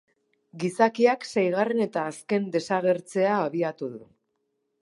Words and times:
Gizakiak 0.63 1.27
seigarren 1.33 1.85
eta 1.87 2.07
azken 2.13 2.49
desagertzea 2.57 3.39
abiatu 3.47 3.95
du. 3.99 4.05